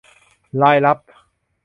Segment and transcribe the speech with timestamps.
[0.61, 0.97] รายรับ